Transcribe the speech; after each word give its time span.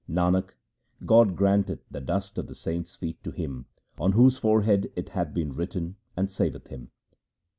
Nanak, 0.09 0.53
God 1.05 1.35
granteth 1.35 1.85
the 1.91 2.01
dust 2.01 2.39
of 2.39 2.47
the 2.47 2.55
saints' 2.55 2.95
feet 2.95 3.23
to 3.23 3.29
him 3.29 3.67
on 3.99 4.13
whose 4.13 4.39
forehead 4.39 4.91
it 4.95 5.09
hath 5.09 5.31
been 5.31 5.53
written, 5.53 5.95
and 6.17 6.27
saveth 6.31 6.69
him. 6.69 6.89